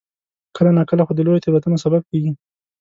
[0.55, 2.31] کله ناکله خو د لویو تېروتنو سبب کېږي.